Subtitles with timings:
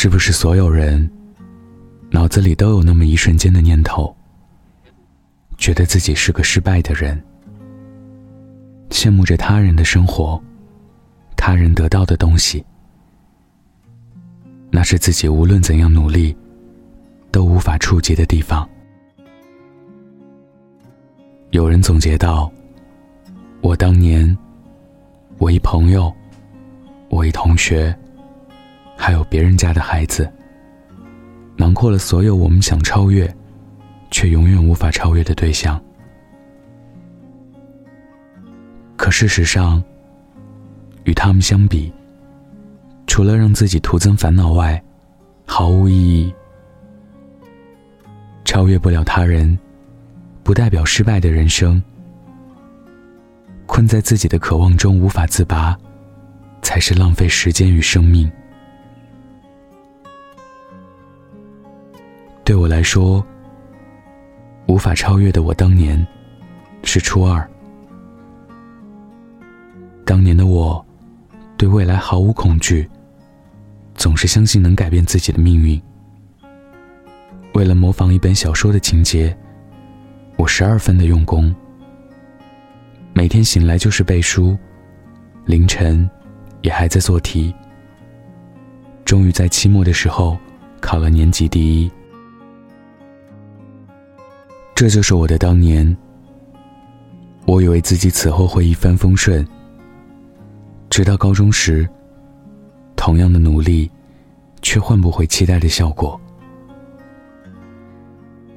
[0.00, 1.10] 是不是所有人
[2.08, 4.14] 脑子里都有那么一瞬间的念头，
[5.56, 7.20] 觉得自己是个失败的人，
[8.90, 10.40] 羡慕着他人的生活，
[11.36, 12.64] 他人得到的东西，
[14.70, 16.36] 那是自己无论怎样努力
[17.32, 18.70] 都无法触及的地方。
[21.50, 22.48] 有人总结道
[23.62, 24.38] ：“我当年，
[25.38, 26.14] 我一朋友。”
[27.10, 27.92] 我一同学，
[29.00, 30.30] 还有别人家的孩子，
[31.56, 33.32] 囊括了所有我们想超越，
[34.10, 35.80] 却永远无法超越的对象。
[38.96, 39.82] 可事实上，
[41.04, 41.90] 与他们相比，
[43.06, 44.82] 除了让自己徒增烦恼外，
[45.46, 46.34] 毫无意义。
[48.44, 49.56] 超越不了他人，
[50.42, 51.80] 不代表失败的人生。
[53.64, 55.78] 困在自己的渴望中无法自拔。
[56.60, 58.30] 才是浪费时间与生命。
[62.48, 63.22] 对我来说，
[64.68, 66.02] 无法超越的我当年
[66.82, 67.46] 是初二。
[70.02, 70.82] 当年的我，
[71.58, 72.88] 对未来毫无恐惧，
[73.94, 75.78] 总是相信能改变自己的命运。
[77.52, 79.36] 为了模仿一本小说的情节，
[80.38, 81.54] 我十二分的用功，
[83.12, 84.56] 每天醒来就是背书，
[85.44, 86.08] 凌晨。
[86.62, 87.54] 也还在做题，
[89.04, 90.36] 终于在期末的时候
[90.80, 91.90] 考了年级第一。
[94.78, 95.96] 这就是我的当年。
[97.46, 99.44] 我以为自己此后会一帆风顺，
[100.88, 101.84] 直到高中时，
[102.94, 103.90] 同样的努力，
[104.62, 106.20] 却换不回期待的效果。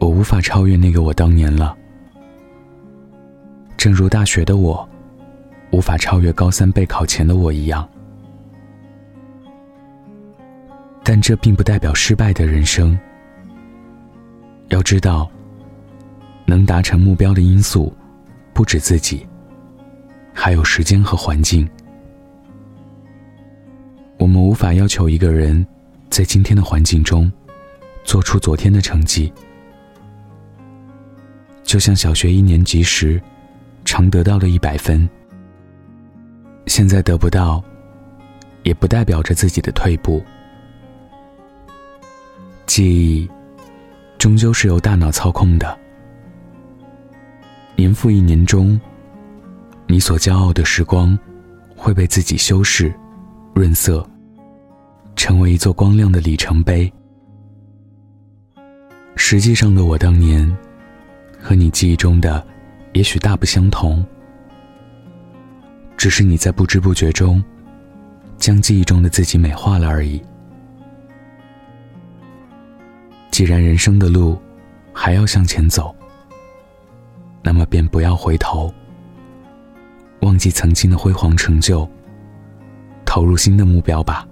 [0.00, 1.76] 我无法超越那个我当年了，
[3.76, 4.88] 正如大学的我。
[5.70, 7.88] 无法超越高三备考前的我一样，
[11.04, 12.98] 但这并不代表失败的人生。
[14.70, 15.30] 要知道，
[16.48, 17.94] 能达成目标的因素
[18.54, 19.26] 不止自己，
[20.32, 21.68] 还有时间和环境。
[24.16, 25.64] 我们无法要求一个人
[26.08, 27.30] 在今天的环境中
[28.02, 29.30] 做出昨天的成绩，
[31.64, 33.20] 就像小学一年级时
[33.84, 35.06] 常得到的一百分。
[36.64, 37.62] 现在得不到，
[38.62, 40.24] 也不代表着自己的退步。
[42.64, 43.30] 记忆，
[44.16, 45.78] 终究是由大脑操控的。
[47.78, 48.78] 年复一年中，
[49.86, 51.16] 你所骄傲的时光，
[51.76, 52.92] 会被自己修饰、
[53.54, 54.04] 润色，
[55.14, 56.92] 成为一座光亮的里程碑。
[59.14, 60.44] 实际上的我当年，
[61.40, 62.44] 和你记忆中的，
[62.94, 64.04] 也许大不相同。
[65.96, 67.40] 只是你在不知不觉中，
[68.38, 70.20] 将记忆中的自己美化了而已。
[73.30, 74.36] 既然人生的路
[74.92, 75.94] 还要向前走，
[77.48, 78.70] 那么便不要回头，
[80.20, 81.88] 忘记曾经的辉煌成就，
[83.06, 84.28] 投入新的目标吧。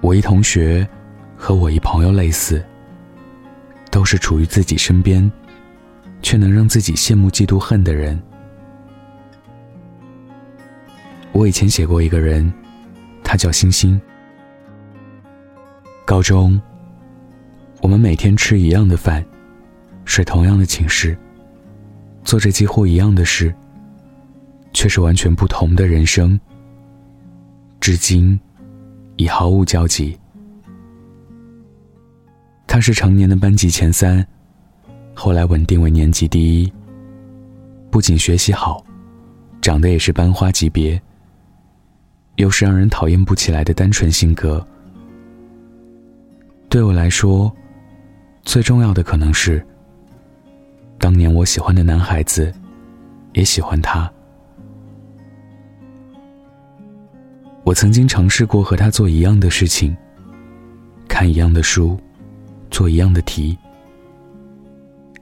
[0.00, 0.88] 我一同学
[1.36, 2.64] 和我一朋友类似，
[3.90, 5.30] 都是处于自己身边。
[6.22, 8.18] 却能让自己羡慕、嫉妒、恨的人。
[11.32, 12.50] 我以前写过一个人，
[13.22, 14.00] 他叫星星。
[16.06, 16.58] 高中，
[17.82, 19.22] 我们每天吃一样的饭，
[20.04, 21.16] 睡同样的寝室，
[22.22, 23.54] 做着几乎一样的事，
[24.72, 26.38] 却是完全不同的人生。
[27.80, 28.38] 至今，
[29.16, 30.18] 已毫无交集。
[32.66, 34.26] 他是常年的班级前三。
[35.14, 36.72] 后来稳定为年级第一。
[37.90, 38.84] 不仅学习好，
[39.60, 41.00] 长得也是班花级别。
[42.36, 44.66] 又是让人讨厌不起来的单纯性格。
[46.68, 47.52] 对我来说，
[48.42, 49.64] 最重要的可能是，
[51.04, 52.50] 当年我喜欢的男孩子，
[53.34, 54.10] 也喜欢他。
[57.62, 59.94] 我曾经尝试过和他做一样的事情，
[61.06, 62.00] 看一样的书，
[62.70, 63.54] 做一样的题。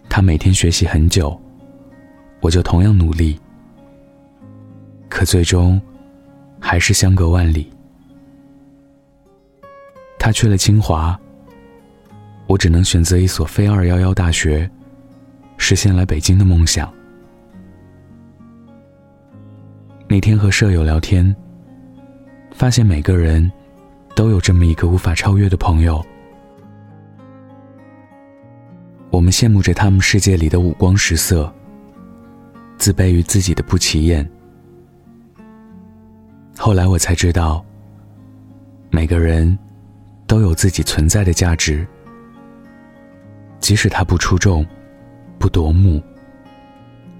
[0.08, 1.36] 他每天学习很久，
[2.40, 3.36] 我就同样努力，
[5.08, 5.82] 可最终
[6.60, 7.68] 还是相隔万里。
[10.16, 11.18] 他去了清华，
[12.46, 14.70] 我只能选择一所非二幺幺大学，
[15.62, 16.92] 实现来北京的梦想。
[20.08, 21.34] 那天和舍友聊天，
[22.50, 23.50] 发现每个人
[24.16, 26.04] 都有这么一个无法超越的朋友。
[29.10, 31.50] 我们羡慕着他们世界里的五光十色，
[32.76, 34.28] 自卑于自己的不起眼。
[36.58, 37.64] 后来我才知道，
[38.90, 39.56] 每个人
[40.26, 41.86] 都有自己存在的价值，
[43.60, 44.66] 即使他不出众、
[45.42, 46.00] 不夺目，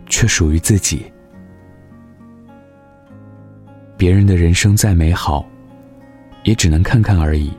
[0.06, 1.10] 却属于自己。
[3.96, 5.44] 别人的人生再美好，
[6.44, 7.52] 也只能看看而已。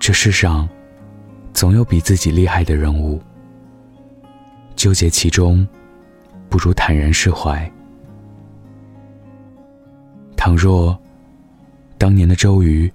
[0.00, 0.68] 这世上，
[1.52, 3.22] 总有比自己厉害的人物。
[4.74, 5.64] 纠结其中，
[6.48, 7.70] 不如坦然释怀。
[10.36, 10.98] 倘若
[11.96, 12.92] 当年的周瑜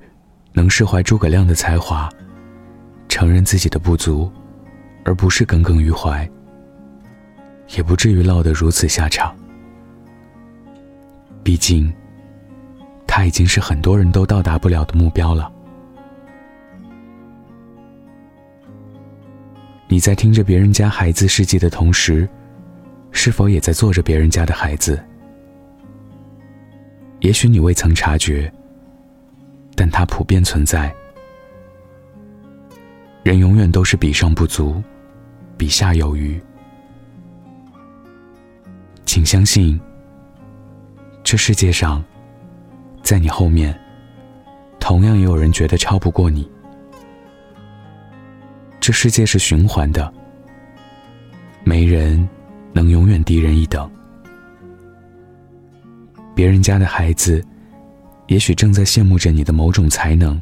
[0.52, 2.10] 能释怀诸葛亮的才华，
[3.08, 4.30] 承认自己的不足，
[5.04, 6.30] 而不是耿耿于怀，
[7.76, 9.36] 也不至于落得如此下场。
[11.44, 11.92] 毕竟，
[13.08, 15.52] 他已经是很多人都到达不了的目标了。
[19.88, 22.30] 你在听着别人家孩子事迹的同时，
[23.12, 25.04] 是否也在做着别人家的孩子？
[27.20, 28.52] 也许你未曾察觉，
[29.76, 30.94] 但它普遍存在。
[33.24, 34.82] 人永远都是比上不足，
[35.58, 36.42] 比下有余。
[39.06, 39.80] 请相信，
[41.24, 42.04] 这世界上，
[43.04, 43.78] 在你后面，
[44.80, 46.50] 同样也有人觉得超不过你。
[48.80, 50.12] 这世界是循环的，
[51.64, 52.28] 没人
[52.74, 53.90] 能永远低人一等。
[56.34, 57.46] 别人家的孩子，
[58.28, 60.42] 也许正在羡慕着你的某种才能，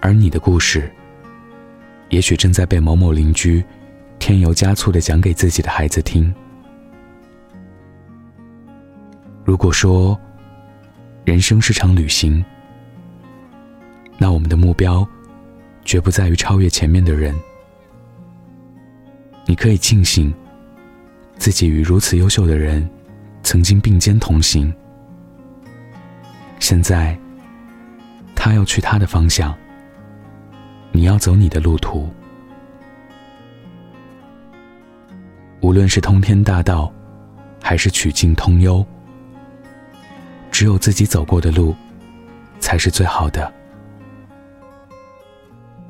[0.00, 0.90] 而你的故事，
[2.08, 3.64] 也许正在被某某邻居
[4.18, 6.34] 添油加醋的讲给自己的孩子听。
[9.44, 10.18] 如果说
[11.24, 12.44] 人生是场旅行，
[14.16, 15.06] 那我们的目标。
[15.84, 17.34] 绝不在于超越前面的人。
[19.46, 20.30] 你可以庆幸，
[21.38, 22.86] 自己与如此优秀的人
[23.42, 24.70] 曾经并肩同行。
[26.60, 27.18] 现在，
[28.34, 29.56] 他要去他的方向，
[30.98, 32.08] 你要走你的路途。
[35.60, 36.92] 无论是通天大道，
[37.62, 38.84] 还是曲径通幽，
[40.50, 41.72] 只有自己走过的路，
[42.58, 43.54] 才是最好的。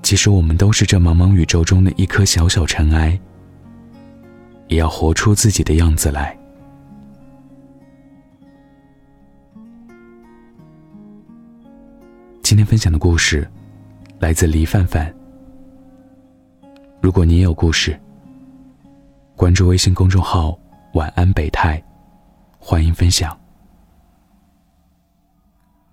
[0.02, 3.18] 即使我们都是这茫茫宇宙中的一颗小小尘埃，
[4.66, 6.38] 也要活出自己的样子来。
[12.42, 13.50] 今天分享的故事
[14.18, 15.14] 来自黎范范。
[17.00, 17.98] 如果你也有故事，
[19.36, 20.58] 关注微信公众号
[20.94, 21.80] “晚安北泰”，
[22.58, 23.38] 欢迎分享。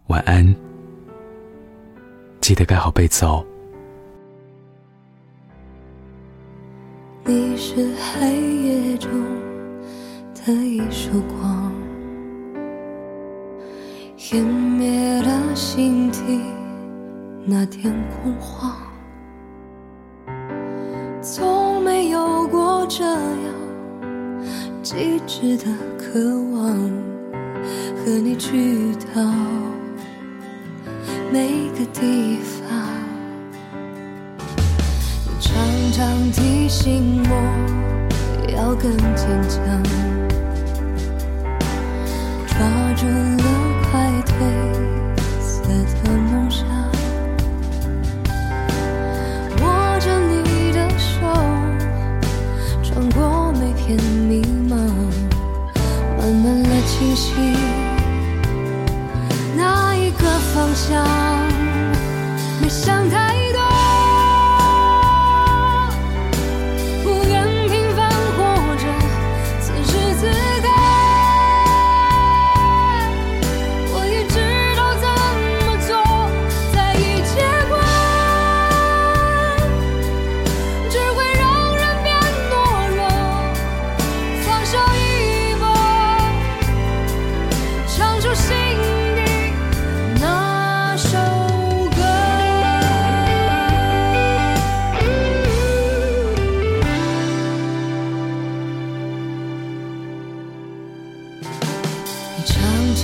[0.08, 0.56] 晚安，
[2.42, 3.46] 记得盖好被子哦。
[7.24, 8.28] 你是黑
[8.64, 9.12] 夜中
[10.34, 11.72] 的一束光，
[14.18, 16.42] 湮灭了心底
[17.48, 18.76] 那天恐慌。
[21.22, 23.22] 从没有过这样
[24.82, 25.66] 极致的
[25.96, 26.20] 渴
[26.54, 26.74] 望，
[27.98, 29.22] 和你去到
[31.32, 32.68] 每个地方。
[35.28, 35.54] 你常
[35.92, 37.32] 常提醒我
[38.58, 39.84] 要更坚强，
[42.48, 42.58] 抓
[42.96, 43.06] 住
[56.86, 57.34] 清晰
[59.58, 61.06] 哪一个方向，
[62.62, 63.55] 没想太。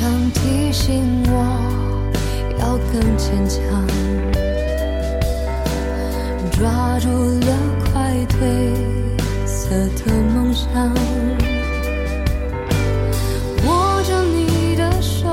[0.01, 1.31] 常提醒我
[2.57, 3.61] 要更坚强，
[6.53, 7.47] 抓住了
[7.85, 8.39] 快褪
[9.45, 9.69] 色
[10.03, 10.67] 的梦想，
[13.67, 15.27] 握着你的手，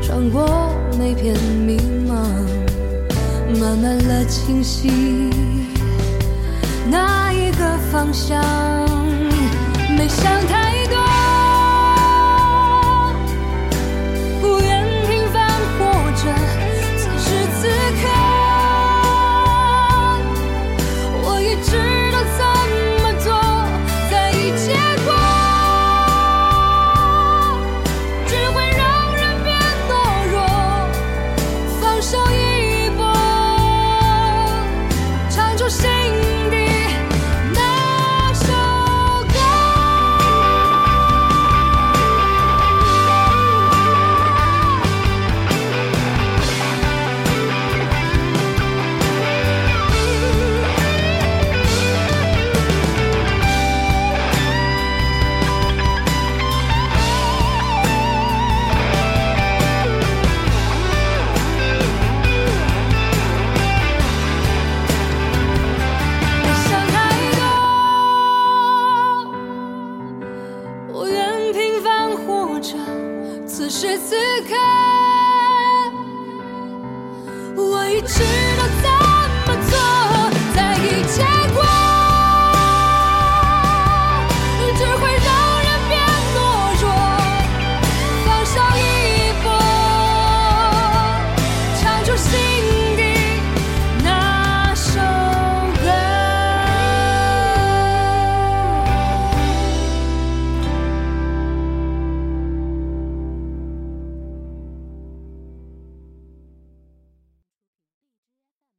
[0.00, 1.78] 穿过每片迷
[2.08, 2.16] 茫，
[3.60, 5.28] 慢慢了清晰
[6.90, 8.42] 那一个方向，
[9.94, 10.75] 没想太